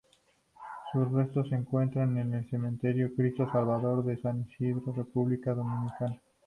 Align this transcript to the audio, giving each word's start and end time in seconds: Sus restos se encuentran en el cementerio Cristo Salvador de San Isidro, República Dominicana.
Sus 0.91 1.11
restos 1.11 1.47
se 1.49 1.53
encuentran 1.53 2.17
en 2.17 2.33
el 2.33 2.49
cementerio 2.49 3.13
Cristo 3.15 3.47
Salvador 3.51 4.03
de 4.03 4.19
San 4.19 4.47
Isidro, 4.49 4.81
República 4.97 5.53
Dominicana. 5.53 6.19